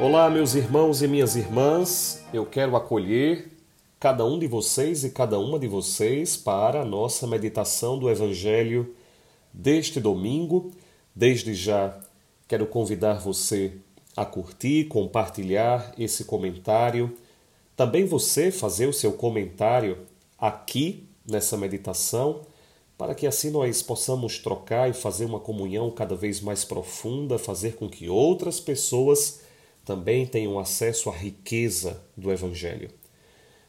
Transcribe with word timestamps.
Olá, 0.00 0.28
meus 0.30 0.54
irmãos 0.54 1.02
e 1.02 1.06
minhas 1.06 1.36
irmãs. 1.36 2.24
Eu 2.32 2.46
quero 2.46 2.74
acolher 2.74 3.52
cada 4.00 4.24
um 4.24 4.38
de 4.38 4.48
vocês 4.48 5.04
e 5.04 5.10
cada 5.10 5.38
uma 5.38 5.58
de 5.58 5.68
vocês 5.68 6.36
para 6.36 6.80
a 6.80 6.84
nossa 6.84 7.26
meditação 7.26 7.98
do 7.98 8.10
Evangelho 8.10 8.96
deste 9.52 10.00
domingo. 10.00 10.72
Desde 11.14 11.54
já 11.54 12.00
quero 12.48 12.66
convidar 12.66 13.20
você 13.20 13.74
a 14.16 14.24
curtir, 14.24 14.86
compartilhar 14.86 15.92
esse 15.96 16.24
comentário. 16.24 17.14
Também 17.76 18.04
você 18.04 18.50
fazer 18.50 18.86
o 18.86 18.92
seu 18.94 19.12
comentário 19.12 19.98
aqui 20.38 21.06
nessa 21.28 21.56
meditação, 21.56 22.40
para 22.98 23.14
que 23.14 23.26
assim 23.26 23.50
nós 23.50 23.82
possamos 23.82 24.38
trocar 24.38 24.90
e 24.90 24.94
fazer 24.94 25.26
uma 25.26 25.38
comunhão 25.38 25.90
cada 25.90 26.16
vez 26.16 26.40
mais 26.40 26.64
profunda, 26.64 27.38
fazer 27.38 27.76
com 27.76 27.88
que 27.88 28.08
outras 28.08 28.58
pessoas 28.58 29.41
também 29.84 30.26
tenham 30.26 30.58
acesso 30.58 31.10
à 31.10 31.16
riqueza 31.16 32.02
do 32.16 32.30
Evangelho. 32.30 32.90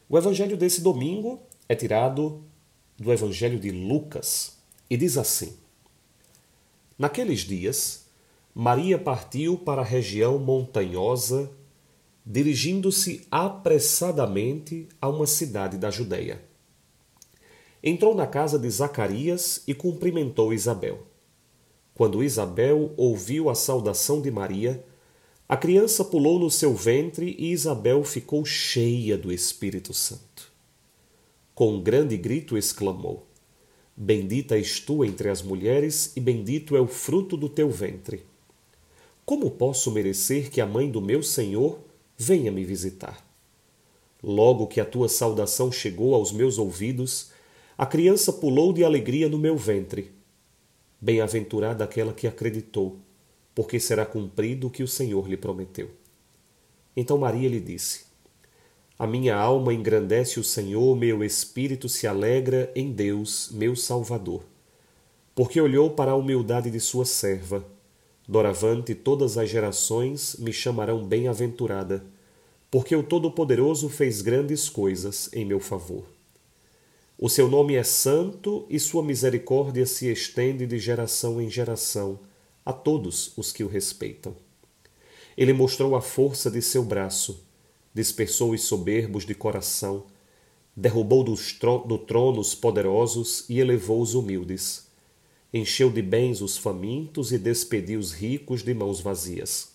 O 0.08 0.16
Evangelho 0.16 0.56
desse 0.56 0.80
domingo 0.80 1.42
é 1.68 1.74
tirado 1.74 2.44
do 2.96 3.12
Evangelho 3.12 3.58
de 3.58 3.70
Lucas 3.70 4.56
e 4.88 4.96
diz 4.96 5.16
assim: 5.18 5.56
Naqueles 6.98 7.40
dias, 7.40 8.04
Maria 8.54 8.98
partiu 8.98 9.58
para 9.58 9.82
a 9.82 9.84
região 9.84 10.38
montanhosa, 10.38 11.50
dirigindo-se 12.24 13.26
apressadamente 13.30 14.88
a 15.00 15.08
uma 15.08 15.26
cidade 15.26 15.76
da 15.76 15.90
Judéia. 15.90 16.40
Entrou 17.82 18.14
na 18.14 18.26
casa 18.26 18.58
de 18.58 18.70
Zacarias 18.70 19.62
e 19.66 19.74
cumprimentou 19.74 20.54
Isabel. 20.54 21.06
Quando 21.94 22.22
Isabel 22.22 22.92
ouviu 22.96 23.50
a 23.50 23.54
saudação 23.54 24.22
de 24.22 24.30
Maria, 24.30 24.84
a 25.46 25.56
criança 25.58 26.02
pulou 26.02 26.38
no 26.38 26.50
seu 26.50 26.74
ventre 26.74 27.36
e 27.38 27.52
Isabel 27.52 28.02
ficou 28.02 28.46
cheia 28.46 29.18
do 29.18 29.30
Espírito 29.30 29.92
Santo. 29.92 30.50
Com 31.54 31.74
um 31.74 31.82
grande 31.82 32.16
grito 32.16 32.56
exclamou: 32.56 33.26
Bendita 33.94 34.56
és 34.56 34.80
tu 34.80 35.04
entre 35.04 35.28
as 35.28 35.42
mulheres, 35.42 36.12
e 36.16 36.20
bendito 36.20 36.74
é 36.76 36.80
o 36.80 36.86
fruto 36.86 37.36
do 37.36 37.48
teu 37.48 37.70
ventre. 37.70 38.24
Como 39.26 39.50
posso 39.50 39.90
merecer 39.92 40.50
que 40.50 40.62
a 40.62 40.66
mãe 40.66 40.90
do 40.90 41.00
meu 41.00 41.22
Senhor 41.22 41.78
venha 42.16 42.50
me 42.50 42.64
visitar? 42.64 43.22
Logo 44.22 44.66
que 44.66 44.80
a 44.80 44.84
tua 44.84 45.08
saudação 45.10 45.70
chegou 45.70 46.14
aos 46.14 46.32
meus 46.32 46.56
ouvidos, 46.56 47.30
a 47.76 47.84
criança 47.84 48.32
pulou 48.32 48.72
de 48.72 48.82
alegria 48.82 49.28
no 49.28 49.38
meu 49.38 49.58
ventre. 49.58 50.10
Bem-aventurada 50.98 51.84
aquela 51.84 52.14
que 52.14 52.26
acreditou 52.26 52.98
porque 53.54 53.78
será 53.78 54.04
cumprido 54.04 54.66
o 54.66 54.70
que 54.70 54.82
o 54.82 54.88
Senhor 54.88 55.28
lhe 55.28 55.36
prometeu. 55.36 55.90
Então 56.96 57.16
Maria 57.16 57.48
lhe 57.48 57.60
disse: 57.60 58.04
A 58.98 59.06
minha 59.06 59.36
alma 59.36 59.72
engrandece 59.72 60.40
o 60.40 60.44
Senhor, 60.44 60.96
meu 60.96 61.22
espírito 61.22 61.88
se 61.88 62.06
alegra 62.06 62.70
em 62.74 62.90
Deus, 62.90 63.50
meu 63.52 63.76
Salvador, 63.76 64.42
porque 65.34 65.60
olhou 65.60 65.90
para 65.90 66.12
a 66.12 66.16
humildade 66.16 66.70
de 66.70 66.80
sua 66.80 67.04
serva. 67.04 67.64
Doravante 68.26 68.94
todas 68.94 69.36
as 69.36 69.50
gerações 69.50 70.36
me 70.38 70.50
chamarão 70.50 71.04
bem-aventurada, 71.04 72.02
porque 72.70 72.96
o 72.96 73.02
Todo-Poderoso 73.02 73.88
fez 73.90 74.22
grandes 74.22 74.68
coisas 74.68 75.28
em 75.32 75.44
meu 75.44 75.60
favor. 75.60 76.04
O 77.18 77.28
seu 77.28 77.48
nome 77.48 77.74
é 77.74 77.82
santo 77.82 78.66
e 78.68 78.80
sua 78.80 79.02
misericórdia 79.02 79.84
se 79.86 80.10
estende 80.10 80.66
de 80.66 80.78
geração 80.78 81.40
em 81.40 81.50
geração 81.50 82.18
a 82.64 82.72
todos 82.72 83.36
os 83.36 83.52
que 83.52 83.62
o 83.62 83.68
respeitam. 83.68 84.34
Ele 85.36 85.52
mostrou 85.52 85.96
a 85.96 86.00
força 86.00 86.50
de 86.50 86.62
seu 86.62 86.84
braço, 86.84 87.44
dispersou 87.92 88.52
os 88.52 88.62
soberbos 88.62 89.26
de 89.26 89.34
coração, 89.34 90.04
derrubou 90.76 91.22
do 91.22 91.98
trono 91.98 92.40
os 92.40 92.54
poderosos 92.54 93.44
e 93.48 93.60
elevou 93.60 94.00
os 94.00 94.14
humildes. 94.14 94.86
Encheu 95.52 95.90
de 95.90 96.02
bens 96.02 96.40
os 96.40 96.56
famintos 96.56 97.32
e 97.32 97.38
despediu 97.38 98.00
os 98.00 98.12
ricos 98.12 98.62
de 98.62 98.74
mãos 98.74 99.00
vazias. 99.00 99.72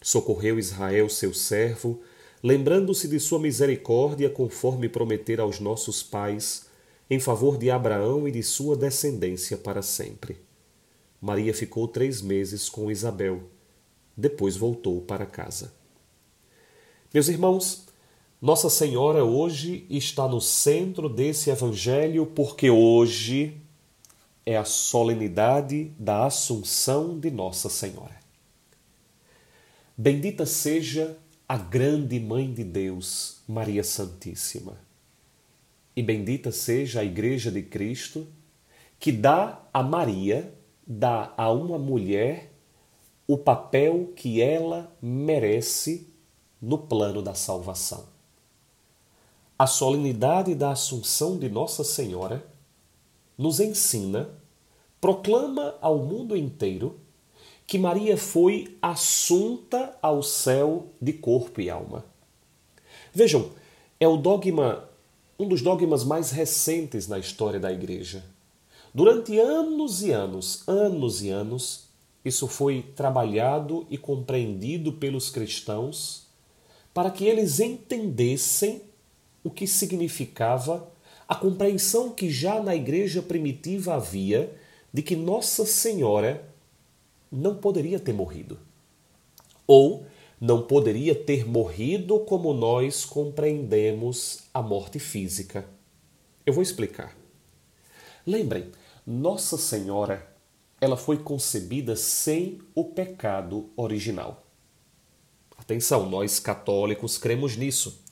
Socorreu 0.00 0.58
Israel, 0.58 1.08
seu 1.08 1.34
servo, 1.34 2.00
lembrando-se 2.42 3.08
de 3.08 3.18
sua 3.18 3.38
misericórdia, 3.38 4.30
conforme 4.30 4.88
prometera 4.88 5.42
aos 5.42 5.60
nossos 5.60 6.02
pais, 6.02 6.66
em 7.10 7.18
favor 7.18 7.58
de 7.58 7.70
Abraão 7.70 8.28
e 8.28 8.30
de 8.30 8.42
sua 8.42 8.76
descendência 8.76 9.56
para 9.56 9.82
sempre. 9.82 10.47
Maria 11.20 11.52
ficou 11.52 11.88
três 11.88 12.22
meses 12.22 12.68
com 12.68 12.90
Isabel. 12.90 13.42
Depois 14.16 14.56
voltou 14.56 15.00
para 15.00 15.26
casa. 15.26 15.72
Meus 17.12 17.28
irmãos, 17.28 17.86
Nossa 18.40 18.70
Senhora 18.70 19.24
hoje 19.24 19.86
está 19.90 20.28
no 20.28 20.40
centro 20.40 21.08
desse 21.08 21.50
evangelho 21.50 22.26
porque 22.26 22.70
hoje 22.70 23.60
é 24.46 24.56
a 24.56 24.64
solenidade 24.64 25.92
da 25.98 26.26
Assunção 26.26 27.18
de 27.18 27.30
Nossa 27.30 27.68
Senhora. 27.68 28.16
Bendita 29.96 30.46
seja 30.46 31.18
a 31.48 31.56
grande 31.56 32.20
Mãe 32.20 32.52
de 32.52 32.62
Deus, 32.62 33.40
Maria 33.48 33.82
Santíssima. 33.82 34.78
E 35.96 36.02
bendita 36.02 36.52
seja 36.52 37.00
a 37.00 37.04
Igreja 37.04 37.50
de 37.50 37.62
Cristo, 37.62 38.26
que 39.00 39.10
dá 39.10 39.66
a 39.74 39.82
Maria 39.82 40.54
dá 40.88 41.34
a 41.36 41.52
uma 41.52 41.78
mulher 41.78 42.50
o 43.26 43.36
papel 43.36 44.10
que 44.16 44.40
ela 44.40 44.90
merece 45.02 46.08
no 46.62 46.78
plano 46.78 47.20
da 47.20 47.34
salvação. 47.34 48.06
A 49.58 49.66
solenidade 49.66 50.54
da 50.54 50.70
Assunção 50.70 51.38
de 51.38 51.50
Nossa 51.50 51.84
Senhora 51.84 52.42
nos 53.36 53.60
ensina, 53.60 54.30
proclama 54.98 55.76
ao 55.82 55.98
mundo 55.98 56.34
inteiro 56.34 56.98
que 57.66 57.78
Maria 57.78 58.16
foi 58.16 58.78
assunta 58.80 59.94
ao 60.00 60.22
céu 60.22 60.86
de 61.00 61.12
corpo 61.12 61.60
e 61.60 61.68
alma. 61.68 62.04
Vejam, 63.12 63.50
é 64.00 64.08
o 64.08 64.16
dogma, 64.16 64.88
um 65.38 65.46
dos 65.46 65.60
dogmas 65.60 66.02
mais 66.02 66.30
recentes 66.30 67.06
na 67.06 67.18
história 67.18 67.60
da 67.60 67.70
Igreja. 67.70 68.24
Durante 68.94 69.38
anos 69.38 70.02
e 70.02 70.10
anos, 70.10 70.62
anos 70.66 71.22
e 71.22 71.30
anos, 71.30 71.88
isso 72.24 72.46
foi 72.46 72.82
trabalhado 72.96 73.86
e 73.90 73.96
compreendido 73.96 74.92
pelos 74.92 75.30
cristãos 75.30 76.26
para 76.92 77.10
que 77.10 77.24
eles 77.24 77.60
entendessem 77.60 78.82
o 79.44 79.50
que 79.50 79.66
significava 79.66 80.90
a 81.28 81.34
compreensão 81.34 82.10
que 82.10 82.30
já 82.30 82.60
na 82.60 82.74
igreja 82.74 83.20
primitiva 83.20 83.94
havia 83.94 84.52
de 84.92 85.02
que 85.02 85.14
Nossa 85.14 85.66
Senhora 85.66 86.42
não 87.30 87.54
poderia 87.56 88.00
ter 88.00 88.14
morrido. 88.14 88.58
Ou 89.66 90.06
não 90.40 90.62
poderia 90.62 91.14
ter 91.14 91.46
morrido 91.46 92.20
como 92.20 92.54
nós 92.54 93.04
compreendemos 93.04 94.44
a 94.54 94.62
morte 94.62 94.98
física. 94.98 95.66
Eu 96.46 96.54
vou 96.54 96.62
explicar. 96.62 97.14
Lembrem, 98.28 98.70
Nossa 99.06 99.56
Senhora, 99.56 100.30
ela 100.78 100.98
foi 100.98 101.16
concebida 101.16 101.96
sem 101.96 102.60
o 102.74 102.84
pecado 102.84 103.70
original. 103.74 104.44
Atenção, 105.56 106.10
nós 106.10 106.38
católicos 106.38 107.16
cremos 107.16 107.56
nisso. 107.56 108.04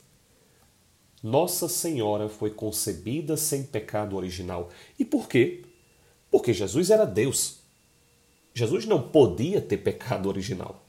Nossa 1.23 1.69
Senhora 1.69 2.31
foi 2.31 2.51
concebida 2.51 3.37
sem 3.37 3.63
pecado 3.63 4.17
original. 4.17 4.71
E 4.99 5.05
por 5.05 5.29
quê? 5.29 5.67
Porque 6.31 6.55
Jesus 6.55 6.89
era 6.89 7.05
Deus. 7.05 7.59
Jesus 8.55 8.87
não 8.87 9.11
podia 9.11 9.61
ter 9.61 9.77
pecado 9.77 10.31
original. 10.31 10.83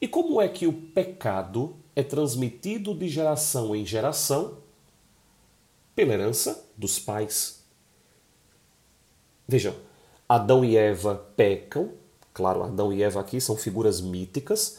E 0.00 0.08
como 0.08 0.40
é 0.40 0.48
que 0.48 0.66
o 0.66 0.72
pecado 0.72 1.76
é 1.94 2.02
transmitido 2.02 2.94
de 2.94 3.10
geração 3.10 3.76
em 3.76 3.84
geração? 3.84 4.56
Pela 5.94 6.14
herança 6.14 6.66
dos 6.78 6.98
pais. 6.98 7.61
Vejam, 9.52 9.74
Adão 10.26 10.64
e 10.64 10.78
Eva 10.78 11.26
pecam, 11.36 11.90
claro, 12.32 12.62
Adão 12.62 12.90
e 12.90 13.02
Eva 13.02 13.20
aqui 13.20 13.38
são 13.38 13.54
figuras 13.54 14.00
míticas. 14.00 14.78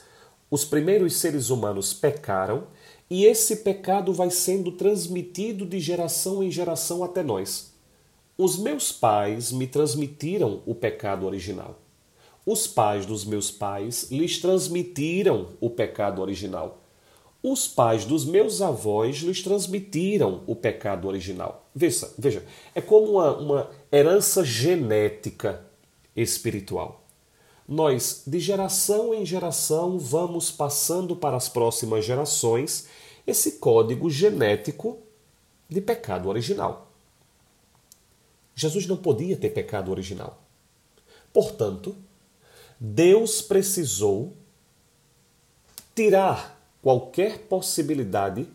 Os 0.49 0.65
primeiros 0.65 1.17
seres 1.17 1.51
humanos 1.51 1.93
pecaram 1.93 2.63
e 3.07 3.23
esse 3.25 3.57
pecado 3.57 4.11
vai 4.11 4.31
sendo 4.31 4.71
transmitido 4.71 5.63
de 5.63 5.79
geração 5.79 6.41
em 6.41 6.49
geração 6.49 7.03
até 7.03 7.21
nós. 7.21 7.71
Os 8.35 8.57
meus 8.57 8.91
pais 8.91 9.51
me 9.51 9.67
transmitiram 9.67 10.63
o 10.65 10.73
pecado 10.73 11.27
original. 11.27 11.77
Os 12.43 12.65
pais 12.65 13.05
dos 13.05 13.23
meus 13.23 13.51
pais 13.51 14.09
lhes 14.09 14.39
transmitiram 14.39 15.49
o 15.61 15.69
pecado 15.69 16.19
original. 16.19 16.82
Os 17.43 17.67
pais 17.67 18.05
dos 18.05 18.23
meus 18.23 18.61
avós 18.61 19.17
lhes 19.17 19.43
transmitiram 19.43 20.45
o 20.47 20.55
pecado 20.55 21.09
original. 21.09 21.67
Veja, 21.75 22.09
veja 22.17 22.45
é 22.73 22.79
como 22.79 23.11
uma, 23.11 23.37
uma 23.37 23.69
herança 23.91 24.45
genética 24.45 25.61
espiritual. 26.15 27.03
nós, 27.67 28.23
de 28.25 28.39
geração 28.39 29.13
em 29.13 29.25
geração, 29.25 29.99
vamos 29.99 30.51
passando 30.51 31.17
para 31.17 31.35
as 31.35 31.49
próximas 31.49 32.05
gerações 32.05 32.87
esse 33.27 33.53
código 33.53 34.09
genético 34.09 34.99
de 35.67 35.81
pecado 35.81 36.29
original. 36.29 36.91
Jesus 38.55 38.85
não 38.85 38.97
podia 38.97 39.35
ter 39.35 39.49
pecado 39.49 39.91
original. 39.91 40.41
Portanto, 41.33 41.95
Deus 42.79 43.41
precisou 43.41 44.33
tirar 45.95 46.62
qualquer 46.83 47.39
possibilidade 47.47 48.45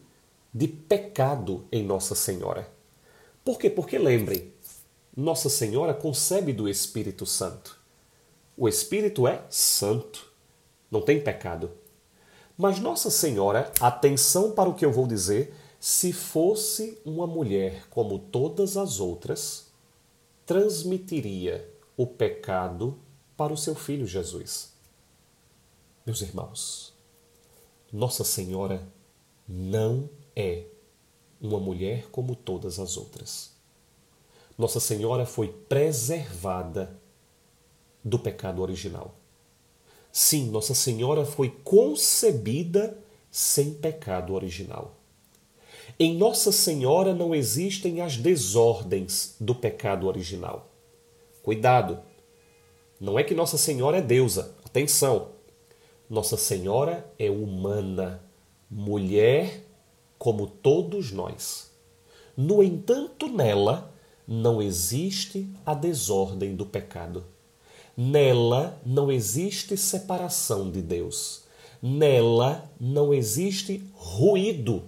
de 0.53 0.69
pecado 0.69 1.67
em 1.73 1.83
Nossa 1.83 2.15
Senhora. 2.15 2.71
Por 3.43 3.59
quê? 3.59 3.71
Porque 3.71 3.99
lembrem, 3.99 4.53
Nossa 5.17 5.49
Senhora 5.49 5.95
concebe 5.95 6.53
do 6.53 6.69
Espírito 6.69 7.25
Santo. 7.25 7.81
O 8.55 8.69
Espírito 8.69 9.27
é 9.27 9.43
santo, 9.49 10.31
não 10.91 11.01
tem 11.01 11.19
pecado. 11.19 11.71
Mas 12.55 12.79
Nossa 12.79 13.11
Senhora, 13.11 13.73
atenção 13.81 14.51
para 14.51 14.69
o 14.69 14.75
que 14.75 14.85
eu 14.85 14.93
vou 14.93 15.07
dizer, 15.07 15.55
se 15.81 16.13
fosse 16.13 17.01
uma 17.07 17.27
mulher 17.27 17.87
como 17.89 18.19
todas 18.19 18.77
as 18.77 19.01
outras, 19.01 19.69
transmitiria 20.45 21.67
o 21.97 22.07
pecado 22.07 22.99
para 23.39 23.55
o 23.55 23.57
seu 23.57 23.75
filho 23.75 24.07
Jesus. 24.07 24.73
Meus 26.05 26.21
irmãos, 26.21 26.98
Nossa 27.93 28.23
Senhora 28.23 28.87
não 29.49 30.11
é 30.37 30.65
uma 31.41 31.59
mulher 31.59 32.09
como 32.11 32.37
todas 32.37 32.79
as 32.79 32.97
outras. 32.97 33.53
Nossa 34.59 34.79
Senhora 34.79 35.25
foi 35.25 35.49
preservada 35.49 37.01
do 38.05 38.19
pecado 38.19 38.61
original. 38.61 39.15
Sim, 40.13 40.51
Nossa 40.51 40.75
Senhora 40.75 41.25
foi 41.25 41.49
concebida 41.65 42.99
sem 43.31 43.73
pecado 43.73 44.35
original. 44.35 44.97
Em 45.99 46.15
Nossa 46.17 46.53
Senhora 46.53 47.15
não 47.15 47.35
existem 47.35 48.03
as 48.03 48.17
desordens 48.17 49.35
do 49.41 49.55
pecado 49.55 50.07
original. 50.07 50.71
Cuidado! 51.43 52.01
Não 53.01 53.19
é 53.19 53.25
que 53.25 53.35
Nossa 53.35 53.57
Senhora 53.57 53.99
é 53.99 54.03
deusa, 54.03 54.55
atenção! 54.65 55.38
Nossa 56.09 56.39
Senhora 56.39 57.07
é 57.19 57.29
humana, 57.29 58.23
mulher 58.71 59.63
como 60.19 60.47
todos 60.47 61.13
nós. 61.13 61.71
No 62.35 62.63
entanto, 62.63 63.29
nela 63.29 63.93
não 64.27 64.63
existe 64.63 65.47
a 65.67 65.75
desordem 65.75 66.57
do 66.57 66.65
pecado. 66.65 67.27
Nela 67.95 68.81
não 68.87 69.13
existe 69.13 69.77
separação 69.77 70.71
de 70.71 70.81
Deus. 70.81 71.43
Nela 71.83 72.71
não 72.81 73.13
existe 73.13 73.85
ruído 73.93 74.85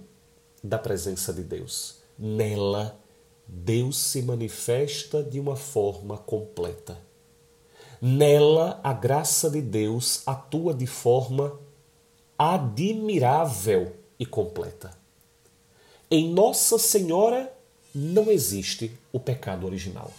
da 0.63 0.79
presença 0.79 1.31
de 1.31 1.43
Deus. 1.43 1.99
Nela, 2.17 2.99
Deus 3.47 3.97
se 3.97 4.23
manifesta 4.23 5.21
de 5.21 5.39
uma 5.39 5.55
forma 5.55 6.17
completa. 6.17 6.97
Nela, 8.03 8.79
a 8.83 8.93
graça 8.93 9.47
de 9.47 9.61
Deus 9.61 10.23
atua 10.25 10.73
de 10.73 10.87
forma 10.87 11.59
admirável 12.35 13.95
e 14.19 14.25
completa. 14.25 14.97
Em 16.09 16.33
Nossa 16.33 16.79
Senhora 16.79 17.53
não 17.93 18.31
existe 18.31 18.91
o 19.13 19.19
pecado 19.19 19.67
original. 19.67 20.11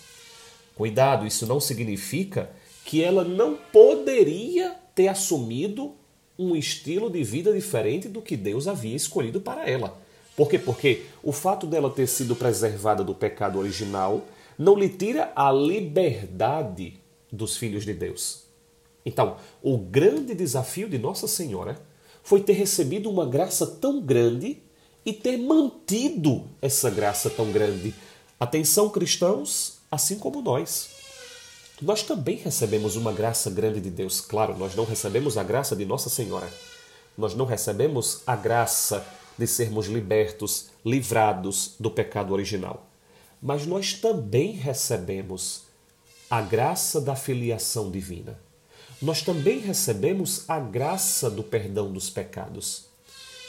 Cuidado, 0.76 1.26
isso 1.26 1.44
não 1.44 1.58
significa 1.58 2.50
que 2.84 3.02
ela 3.02 3.24
não 3.24 3.56
poderia 3.56 4.76
ter 4.94 5.08
assumido 5.08 5.92
um 6.38 6.54
estilo 6.54 7.10
de 7.10 7.24
vida 7.24 7.52
diferente 7.52 8.08
do 8.08 8.22
que 8.22 8.36
Deus 8.36 8.68
havia 8.68 8.94
escolhido 8.94 9.40
para 9.40 9.68
ela. 9.68 10.00
Por 10.36 10.48
quê? 10.48 10.56
Porque 10.56 11.06
o 11.20 11.32
fato 11.32 11.66
dela 11.66 11.90
ter 11.90 12.06
sido 12.06 12.36
preservada 12.36 13.02
do 13.02 13.12
pecado 13.12 13.58
original 13.58 14.24
não 14.56 14.76
lhe 14.76 14.88
tira 14.88 15.32
a 15.34 15.50
liberdade 15.50 17.01
dos 17.32 17.56
filhos 17.56 17.84
de 17.84 17.94
Deus. 17.94 18.42
Então, 19.04 19.38
o 19.62 19.78
grande 19.78 20.34
desafio 20.34 20.88
de 20.88 20.98
Nossa 20.98 21.26
Senhora 21.26 21.80
foi 22.22 22.42
ter 22.42 22.52
recebido 22.52 23.10
uma 23.10 23.26
graça 23.26 23.66
tão 23.66 24.00
grande 24.00 24.62
e 25.04 25.12
ter 25.12 25.36
mantido 25.36 26.44
essa 26.60 26.88
graça 26.88 27.28
tão 27.28 27.50
grande. 27.50 27.92
Atenção, 28.38 28.88
cristãos, 28.88 29.78
assim 29.90 30.18
como 30.18 30.40
nós. 30.40 30.90
Nós 31.80 32.02
também 32.02 32.36
recebemos 32.36 32.94
uma 32.94 33.12
graça 33.12 33.50
grande 33.50 33.80
de 33.80 33.90
Deus. 33.90 34.20
Claro, 34.20 34.56
nós 34.56 34.76
não 34.76 34.84
recebemos 34.84 35.36
a 35.36 35.42
graça 35.42 35.74
de 35.74 35.84
Nossa 35.84 36.08
Senhora. 36.08 36.48
Nós 37.18 37.34
não 37.34 37.44
recebemos 37.44 38.22
a 38.24 38.36
graça 38.36 39.04
de 39.36 39.46
sermos 39.46 39.86
libertos, 39.86 40.66
livrados 40.84 41.74
do 41.80 41.90
pecado 41.90 42.32
original. 42.32 42.86
Mas 43.40 43.66
nós 43.66 43.94
também 43.94 44.52
recebemos 44.52 45.62
a 46.32 46.40
graça 46.40 46.98
da 46.98 47.14
filiação 47.14 47.90
divina. 47.90 48.40
Nós 49.02 49.20
também 49.20 49.58
recebemos 49.58 50.48
a 50.48 50.58
graça 50.58 51.28
do 51.28 51.42
perdão 51.44 51.92
dos 51.92 52.08
pecados. 52.08 52.86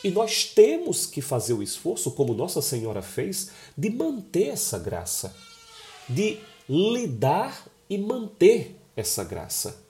E 0.04 0.12
nós 0.12 0.44
temos 0.44 1.06
que 1.06 1.22
fazer 1.22 1.54
o 1.54 1.64
esforço, 1.64 2.12
como 2.12 2.34
Nossa 2.34 2.62
Senhora 2.62 3.02
fez, 3.02 3.52
de 3.78 3.90
manter 3.90 4.50
essa 4.50 4.78
graça, 4.78 5.34
de 6.10 6.42
lidar 6.68 7.66
e 7.90 7.98
manter 7.98 8.76
essa 8.98 9.24
graça. 9.24 9.82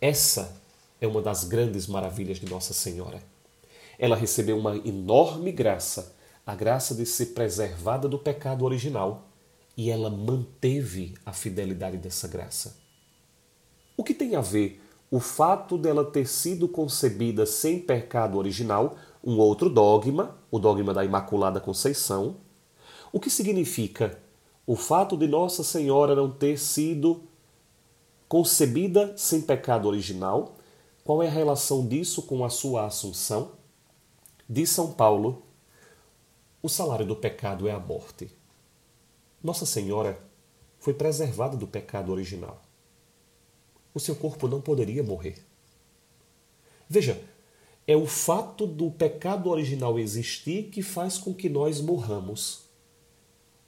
Essa 0.00 0.62
é 1.00 1.08
uma 1.08 1.20
das 1.20 1.42
grandes 1.42 1.88
maravilhas 1.88 2.38
de 2.38 2.48
Nossa 2.48 2.72
Senhora. 2.72 3.20
Ela 3.98 4.14
recebeu 4.14 4.56
uma 4.56 4.76
enorme 4.76 5.50
graça, 5.50 6.14
a 6.46 6.54
graça 6.54 6.94
de 6.94 7.04
ser 7.04 7.26
preservada 7.34 8.08
do 8.08 8.16
pecado 8.16 8.64
original, 8.64 9.31
e 9.76 9.90
ela 9.90 10.10
manteve 10.10 11.14
a 11.24 11.32
fidelidade 11.32 11.96
dessa 11.96 12.28
graça. 12.28 12.76
O 13.96 14.04
que 14.04 14.14
tem 14.14 14.36
a 14.36 14.40
ver 14.40 14.80
o 15.10 15.20
fato 15.20 15.76
dela 15.76 16.04
ter 16.04 16.26
sido 16.26 16.66
concebida 16.66 17.44
sem 17.44 17.78
pecado 17.78 18.38
original, 18.38 18.96
um 19.22 19.38
outro 19.38 19.68
dogma, 19.68 20.38
o 20.50 20.58
dogma 20.58 20.94
da 20.94 21.04
Imaculada 21.04 21.60
Conceição, 21.60 22.36
o 23.12 23.20
que 23.20 23.28
significa 23.28 24.18
o 24.66 24.74
fato 24.74 25.16
de 25.16 25.26
Nossa 25.26 25.62
Senhora 25.62 26.14
não 26.14 26.30
ter 26.30 26.58
sido 26.58 27.24
concebida 28.26 29.12
sem 29.18 29.42
pecado 29.42 29.86
original, 29.86 30.56
qual 31.04 31.22
é 31.22 31.26
a 31.26 31.30
relação 31.30 31.86
disso 31.86 32.22
com 32.22 32.44
a 32.44 32.48
sua 32.48 32.86
assunção? 32.86 33.52
Diz 34.48 34.70
São 34.70 34.92
Paulo: 34.92 35.42
o 36.62 36.68
salário 36.68 37.04
do 37.04 37.16
pecado 37.16 37.68
é 37.68 37.72
a 37.72 37.78
morte. 37.78 38.30
Nossa 39.42 39.66
Senhora 39.66 40.22
foi 40.78 40.94
preservada 40.94 41.56
do 41.56 41.66
pecado 41.66 42.12
original. 42.12 42.62
O 43.92 44.00
seu 44.00 44.14
corpo 44.14 44.46
não 44.46 44.60
poderia 44.60 45.02
morrer. 45.02 45.44
Veja, 46.88 47.20
é 47.86 47.96
o 47.96 48.06
fato 48.06 48.66
do 48.66 48.90
pecado 48.90 49.50
original 49.50 49.98
existir 49.98 50.70
que 50.70 50.82
faz 50.82 51.18
com 51.18 51.34
que 51.34 51.48
nós 51.48 51.80
morramos. 51.80 52.62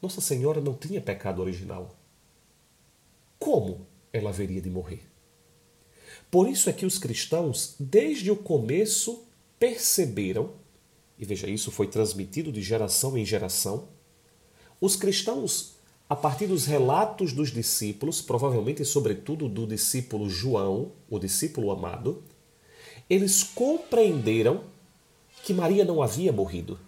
Nossa 0.00 0.20
Senhora 0.20 0.60
não 0.60 0.74
tinha 0.74 1.00
pecado 1.00 1.42
original. 1.42 1.96
Como 3.38 3.86
ela 4.12 4.30
haveria 4.30 4.60
de 4.60 4.70
morrer? 4.70 5.02
Por 6.30 6.48
isso 6.48 6.70
é 6.70 6.72
que 6.72 6.86
os 6.86 6.98
cristãos, 6.98 7.74
desde 7.78 8.30
o 8.30 8.36
começo, 8.36 9.24
perceberam, 9.58 10.52
e 11.18 11.24
veja, 11.24 11.48
isso 11.48 11.70
foi 11.70 11.88
transmitido 11.88 12.52
de 12.52 12.62
geração 12.62 13.16
em 13.18 13.24
geração, 13.24 13.88
os 14.84 14.96
cristãos, 14.96 15.76
a 16.10 16.14
partir 16.14 16.46
dos 16.46 16.66
relatos 16.66 17.32
dos 17.32 17.50
discípulos, 17.50 18.20
provavelmente 18.20 18.84
sobretudo 18.84 19.48
do 19.48 19.66
discípulo 19.66 20.28
João, 20.28 20.92
o 21.08 21.18
discípulo 21.18 21.70
amado, 21.70 22.22
eles 23.08 23.42
compreenderam 23.42 24.60
que 25.42 25.54
Maria 25.54 25.86
não 25.86 26.02
havia 26.02 26.30
morrido. 26.30 26.78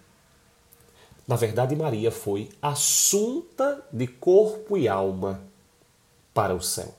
Na 1.26 1.36
verdade, 1.36 1.74
Maria 1.74 2.10
foi 2.10 2.50
assunta 2.60 3.82
de 3.90 4.06
corpo 4.06 4.76
e 4.76 4.86
alma 4.86 5.42
para 6.34 6.54
o 6.54 6.60
céu. 6.60 6.94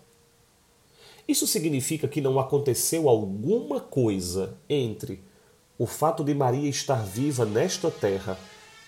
Isso 1.27 1.45
significa 1.45 2.07
que 2.07 2.21
não 2.21 2.39
aconteceu 2.39 3.07
alguma 3.07 3.79
coisa 3.79 4.57
entre 4.67 5.21
o 5.77 5.85
fato 5.85 6.23
de 6.23 6.33
Maria 6.33 6.67
estar 6.67 7.05
viva 7.05 7.45
nesta 7.45 7.91
terra 7.91 8.35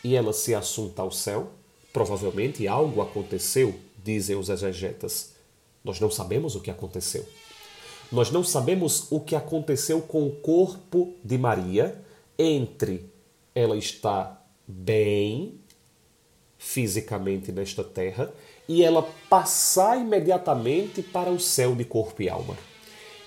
e 0.03 0.15
ela 0.15 0.33
se 0.33 0.55
assunta 0.55 1.03
ao 1.03 1.11
céu? 1.11 1.58
Provavelmente 1.91 2.67
algo 2.67 3.01
aconteceu, 3.01 3.75
dizem 4.03 4.35
os 4.35 4.49
exegetas. 4.49 5.31
Nós 5.83 5.99
não 5.99 6.11
sabemos 6.11 6.55
o 6.55 6.61
que 6.61 6.71
aconteceu. 6.71 7.25
Nós 8.11 8.31
não 8.31 8.43
sabemos 8.43 9.11
o 9.11 9.19
que 9.19 9.35
aconteceu 9.35 10.01
com 10.01 10.25
o 10.25 10.31
corpo 10.31 11.13
de 11.23 11.37
Maria 11.37 12.01
entre 12.37 13.09
ela 13.53 13.77
estar 13.77 14.49
bem 14.67 15.59
fisicamente 16.57 17.51
nesta 17.51 17.83
terra 17.83 18.33
e 18.67 18.83
ela 18.83 19.03
passar 19.29 19.99
imediatamente 19.99 21.01
para 21.01 21.31
o 21.31 21.39
céu 21.39 21.75
de 21.75 21.85
corpo 21.85 22.21
e 22.21 22.29
alma. 22.29 22.57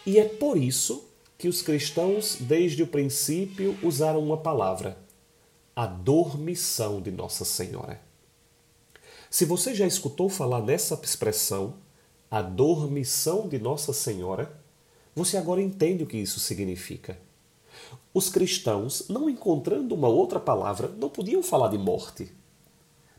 E 0.07 0.19
é 0.19 0.25
por 0.25 0.57
isso 0.57 1.09
que 1.39 1.49
os 1.49 1.63
cristãos, 1.63 2.37
desde 2.39 2.83
o 2.83 2.87
princípio, 2.87 3.77
usaram 3.83 4.21
uma 4.21 4.37
palavra: 4.37 4.97
a 5.75 5.87
dormição 5.87 7.01
de 7.01 7.11
Nossa 7.11 7.45
Senhora. 7.45 8.01
Se 9.33 9.47
você 9.47 9.75
já 9.75 9.87
escutou 9.87 10.29
falar 10.29 10.61
nessa 10.61 11.01
expressão, 11.03 11.77
a 12.31 12.43
dormição 12.43 13.49
de 13.49 13.59
Nossa 13.59 13.91
Senhora, 13.95 14.61
você 15.17 15.39
agora 15.39 15.63
entende 15.63 16.05
o 16.05 16.07
que 16.07 16.19
isso 16.19 16.39
significa. 16.39 17.19
Os 18.13 18.29
cristãos, 18.29 19.09
não 19.09 19.31
encontrando 19.31 19.95
uma 19.95 20.07
outra 20.07 20.39
palavra, 20.39 20.89
não 20.99 21.09
podiam 21.09 21.43
falar 21.43 21.69
de 21.69 21.79
morte, 21.79 22.31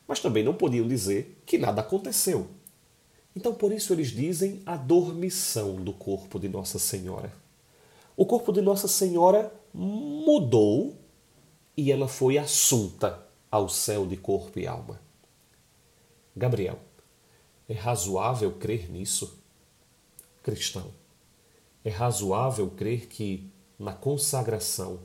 mas 0.07 0.19
também 0.19 0.43
não 0.43 0.53
podiam 0.53 0.87
dizer 0.87 1.41
que 1.47 1.57
nada 1.57 1.81
aconteceu. 1.81 2.45
Então, 3.35 3.51
por 3.55 3.71
isso, 3.71 3.91
eles 3.91 4.09
dizem 4.09 4.61
a 4.67 4.77
dormição 4.77 5.77
do 5.77 5.93
corpo 5.93 6.39
de 6.39 6.47
Nossa 6.47 6.77
Senhora. 6.77 7.33
O 8.15 8.23
corpo 8.23 8.53
de 8.53 8.61
Nossa 8.61 8.87
Senhora 8.87 9.51
mudou 9.73 10.95
e 11.75 11.91
ela 11.91 12.07
foi 12.07 12.37
assunta 12.37 13.19
ao 13.49 13.67
céu 13.67 14.05
de 14.05 14.15
corpo 14.15 14.59
e 14.59 14.67
alma. 14.67 15.01
Gabriel, 16.35 16.79
é 17.69 17.73
razoável 17.73 18.53
crer 18.53 18.89
nisso? 18.89 19.39
Cristão, 20.41 20.91
é 21.85 21.91
razoável 21.91 22.71
crer 22.71 23.07
que 23.07 23.51
na 23.77 23.93
consagração 23.93 25.01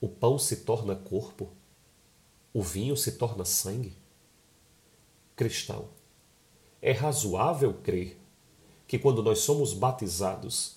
o 0.00 0.08
pão 0.08 0.38
se 0.38 0.58
torna 0.58 0.94
corpo, 0.94 1.50
o 2.52 2.62
vinho 2.62 2.96
se 2.96 3.12
torna 3.12 3.44
sangue? 3.44 3.96
Cristão, 5.34 5.88
é 6.80 6.92
razoável 6.92 7.74
crer 7.74 8.16
que 8.86 8.96
quando 8.96 9.24
nós 9.24 9.40
somos 9.40 9.74
batizados, 9.74 10.76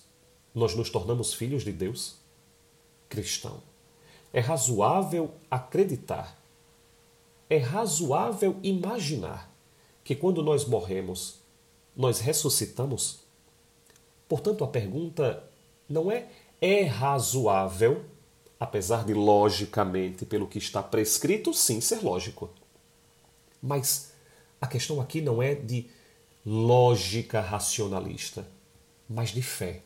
nós 0.52 0.74
nos 0.74 0.90
tornamos 0.90 1.32
filhos 1.32 1.62
de 1.62 1.70
Deus? 1.70 2.16
Cristão, 3.08 3.62
é 4.32 4.40
razoável 4.40 5.32
acreditar, 5.48 6.36
é 7.48 7.58
razoável 7.58 8.58
imaginar 8.60 9.47
que 10.08 10.16
quando 10.16 10.42
nós 10.42 10.64
morremos, 10.64 11.34
nós 11.94 12.18
ressuscitamos? 12.18 13.18
Portanto, 14.26 14.64
a 14.64 14.66
pergunta 14.66 15.44
não 15.86 16.10
é 16.10 16.28
é 16.62 16.84
razoável, 16.84 18.02
apesar 18.58 19.04
de 19.04 19.12
logicamente, 19.12 20.24
pelo 20.24 20.48
que 20.48 20.56
está 20.56 20.82
prescrito, 20.82 21.52
sim 21.52 21.82
ser 21.82 22.02
lógico. 22.02 22.48
Mas 23.62 24.14
a 24.58 24.66
questão 24.66 24.98
aqui 24.98 25.20
não 25.20 25.42
é 25.42 25.54
de 25.54 25.90
lógica 26.46 27.42
racionalista, 27.42 28.48
mas 29.06 29.28
de 29.28 29.42
fé. 29.42 29.82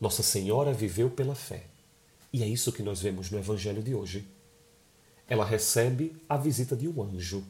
Nossa 0.00 0.22
Senhora 0.22 0.72
viveu 0.72 1.10
pela 1.10 1.34
fé. 1.34 1.64
E 2.32 2.44
é 2.44 2.46
isso 2.46 2.70
que 2.70 2.80
nós 2.80 3.02
vemos 3.02 3.28
no 3.28 3.40
Evangelho 3.40 3.82
de 3.82 3.92
hoje. 3.92 4.24
Ela 5.26 5.44
recebe 5.44 6.14
a 6.28 6.36
visita 6.36 6.76
de 6.76 6.86
um 6.86 7.02
anjo. 7.02 7.44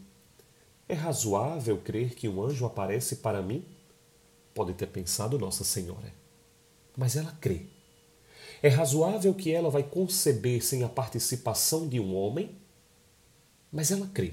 É 0.91 0.95
razoável 0.95 1.79
crer 1.79 2.17
que 2.17 2.29
um 2.29 2.43
anjo 2.43 2.67
aparece 2.67 3.15
para 3.15 3.41
mim? 3.41 3.65
Pode 4.53 4.75
ter 4.75 4.89
pensado 4.89 5.39
Nossa 5.39 5.63
Senhora. 5.63 6.13
Mas 6.97 7.15
ela 7.15 7.31
crê. 7.41 7.67
É 8.61 8.69
razoável 8.69 9.33
que 9.33 9.53
ela 9.53 9.71
vai 9.71 9.85
conceber 9.85 10.65
sem 10.65 10.83
a 10.83 10.89
participação 10.89 11.87
de 11.87 12.01
um 12.01 12.13
homem? 12.13 12.57
Mas 13.71 13.93
ela 13.93 14.11
crê. 14.13 14.33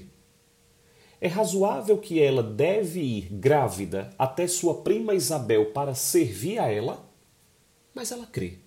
É 1.20 1.28
razoável 1.28 1.96
que 1.96 2.20
ela 2.20 2.42
deve 2.42 2.98
ir 3.02 3.32
grávida 3.34 4.12
até 4.18 4.48
sua 4.48 4.82
prima 4.82 5.14
Isabel 5.14 5.66
para 5.66 5.94
servir 5.94 6.58
a 6.58 6.68
ela? 6.68 7.08
Mas 7.94 8.10
ela 8.10 8.26
crê. 8.26 8.58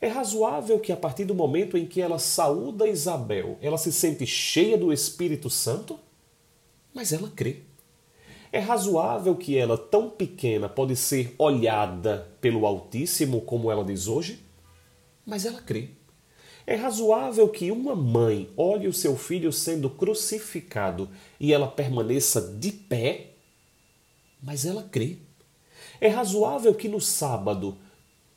É 0.00 0.06
razoável 0.06 0.78
que 0.78 0.92
a 0.92 0.96
partir 0.96 1.24
do 1.24 1.34
momento 1.34 1.76
em 1.76 1.84
que 1.84 2.00
ela 2.00 2.20
saúda 2.20 2.86
Isabel, 2.86 3.58
ela 3.60 3.76
se 3.76 3.92
sente 3.92 4.24
cheia 4.24 4.78
do 4.78 4.92
Espírito 4.92 5.50
Santo? 5.50 5.98
Mas 6.98 7.12
ela 7.12 7.30
crê. 7.30 7.58
É 8.50 8.58
razoável 8.58 9.36
que 9.36 9.56
ela, 9.56 9.78
tão 9.78 10.10
pequena, 10.10 10.68
pode 10.68 10.96
ser 10.96 11.32
olhada 11.38 12.28
pelo 12.40 12.66
Altíssimo, 12.66 13.40
como 13.42 13.70
ela 13.70 13.84
diz 13.84 14.08
hoje? 14.08 14.44
Mas 15.24 15.46
ela 15.46 15.62
crê. 15.62 15.90
É 16.66 16.74
razoável 16.74 17.48
que 17.50 17.70
uma 17.70 17.94
mãe 17.94 18.50
olhe 18.56 18.88
o 18.88 18.92
seu 18.92 19.16
filho 19.16 19.52
sendo 19.52 19.88
crucificado 19.88 21.08
e 21.38 21.52
ela 21.52 21.68
permaneça 21.68 22.40
de 22.40 22.72
pé? 22.72 23.34
Mas 24.42 24.64
ela 24.66 24.82
crê. 24.82 25.18
É 26.00 26.08
razoável 26.08 26.74
que 26.74 26.88
no 26.88 27.00
sábado 27.00 27.78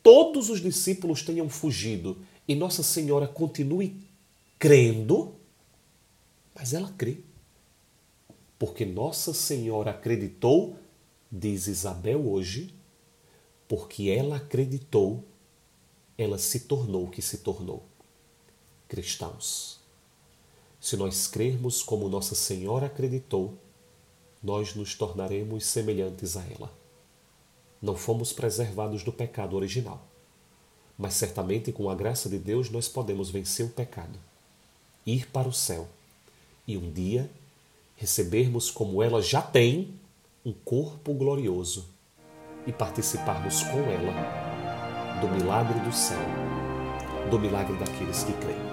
todos 0.04 0.48
os 0.48 0.60
discípulos 0.60 1.22
tenham 1.22 1.48
fugido 1.48 2.24
e 2.46 2.54
Nossa 2.54 2.84
Senhora 2.84 3.26
continue 3.26 4.00
crendo, 4.56 5.34
mas 6.54 6.72
ela 6.72 6.94
crê. 6.96 7.24
Porque 8.62 8.84
Nossa 8.86 9.34
Senhora 9.34 9.90
acreditou, 9.90 10.76
diz 11.32 11.66
Isabel 11.66 12.24
hoje, 12.30 12.72
porque 13.66 14.08
ela 14.08 14.36
acreditou, 14.36 15.24
ela 16.16 16.38
se 16.38 16.60
tornou 16.60 17.06
o 17.06 17.10
que 17.10 17.20
se 17.20 17.38
tornou. 17.38 17.82
Cristãos. 18.86 19.80
Se 20.80 20.96
nós 20.96 21.26
crermos 21.26 21.82
como 21.82 22.08
Nossa 22.08 22.36
Senhora 22.36 22.86
acreditou, 22.86 23.58
nós 24.40 24.76
nos 24.76 24.94
tornaremos 24.94 25.66
semelhantes 25.66 26.36
a 26.36 26.44
ela 26.44 26.72
não 27.82 27.96
fomos 27.96 28.32
preservados 28.32 29.02
do 29.02 29.12
pecado 29.12 29.56
original. 29.56 30.06
Mas 30.96 31.14
certamente 31.14 31.72
com 31.72 31.90
a 31.90 31.96
graça 31.96 32.28
de 32.28 32.38
Deus 32.38 32.70
nós 32.70 32.86
podemos 32.86 33.28
vencer 33.28 33.66
o 33.66 33.70
pecado, 33.70 34.16
ir 35.04 35.26
para 35.32 35.48
o 35.48 35.52
céu 35.52 35.88
e 36.64 36.76
um 36.76 36.92
dia 36.92 37.28
recebermos 37.96 38.70
como 38.70 39.02
ela 39.02 39.22
já 39.22 39.42
tem 39.42 39.94
um 40.44 40.52
corpo 40.52 41.14
glorioso 41.14 41.88
e 42.66 42.72
participarmos 42.72 43.62
com 43.64 43.78
ela 43.78 45.20
do 45.20 45.28
milagre 45.28 45.78
do 45.80 45.92
céu, 45.92 46.18
do 47.30 47.38
milagre 47.38 47.76
daqueles 47.76 48.24
que 48.24 48.32
creem. 48.32 48.71